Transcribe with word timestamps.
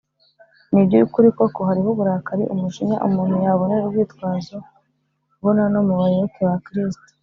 ni 0.71 0.79
iby’ukuri 0.83 1.27
koko 1.37 1.59
hariho 1.67 1.89
uburakari/umujinya 1.91 2.97
umuntu 3.07 3.35
yabonera 3.45 3.83
urwitwazo, 3.85 4.57
bona 5.41 5.63
no 5.73 5.81
mu 5.87 5.93
bayoboke 5.99 6.41
ba 6.49 6.55
kristo 6.67 7.05